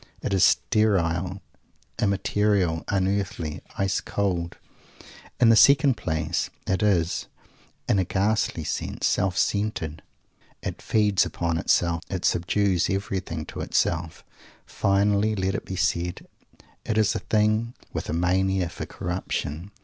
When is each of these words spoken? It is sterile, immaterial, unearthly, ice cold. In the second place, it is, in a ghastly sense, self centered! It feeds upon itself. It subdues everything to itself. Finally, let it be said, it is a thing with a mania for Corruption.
It 0.23 0.33
is 0.33 0.43
sterile, 0.43 1.43
immaterial, 2.01 2.83
unearthly, 2.87 3.61
ice 3.77 4.01
cold. 4.01 4.57
In 5.39 5.49
the 5.49 5.55
second 5.55 5.95
place, 5.95 6.49
it 6.65 6.81
is, 6.81 7.27
in 7.87 7.99
a 7.99 8.03
ghastly 8.03 8.63
sense, 8.63 9.05
self 9.05 9.37
centered! 9.37 10.01
It 10.63 10.81
feeds 10.81 11.23
upon 11.23 11.59
itself. 11.59 12.01
It 12.09 12.25
subdues 12.25 12.89
everything 12.89 13.45
to 13.45 13.61
itself. 13.61 14.23
Finally, 14.65 15.35
let 15.35 15.53
it 15.53 15.65
be 15.65 15.75
said, 15.75 16.25
it 16.83 16.97
is 16.97 17.13
a 17.13 17.19
thing 17.19 17.75
with 17.93 18.09
a 18.09 18.13
mania 18.13 18.69
for 18.69 18.87
Corruption. 18.87 19.69